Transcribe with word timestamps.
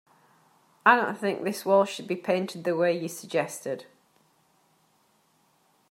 I 0.83 0.95
don't 0.95 1.15
think 1.15 1.43
this 1.43 1.63
wall 1.63 1.85
should 1.85 2.07
be 2.07 2.15
painted 2.15 2.63
the 2.63 2.75
way 2.75 2.91
you 2.99 3.07
suggested. 3.07 3.85